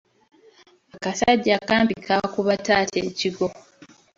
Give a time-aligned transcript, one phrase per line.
[0.95, 3.47] Akasajja akampi kaakuba taata ekigwo.